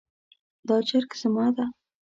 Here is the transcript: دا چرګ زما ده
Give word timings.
دا 0.67 0.77
چرګ 0.87 1.11
زما 1.21 1.45
ده 1.55 1.65